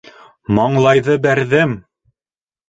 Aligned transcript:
Маңлайҙы 0.59 1.17
бәрҙем! 1.27 1.77